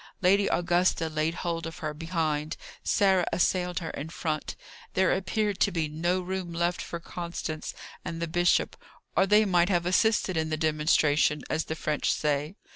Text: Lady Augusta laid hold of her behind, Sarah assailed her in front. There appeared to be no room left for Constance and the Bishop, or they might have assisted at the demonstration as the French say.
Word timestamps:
Lady 0.23 0.47
Augusta 0.47 1.09
laid 1.09 1.35
hold 1.35 1.67
of 1.67 1.77
her 1.77 1.93
behind, 1.93 2.57
Sarah 2.83 3.27
assailed 3.31 3.77
her 3.81 3.91
in 3.91 4.09
front. 4.09 4.55
There 4.95 5.11
appeared 5.13 5.59
to 5.59 5.71
be 5.71 5.87
no 5.87 6.21
room 6.21 6.51
left 6.53 6.81
for 6.81 6.99
Constance 6.99 7.75
and 8.03 8.19
the 8.19 8.27
Bishop, 8.27 8.75
or 9.15 9.27
they 9.27 9.45
might 9.45 9.69
have 9.69 9.85
assisted 9.85 10.37
at 10.37 10.49
the 10.49 10.57
demonstration 10.57 11.43
as 11.51 11.65
the 11.65 11.75
French 11.75 12.11
say. 12.11 12.55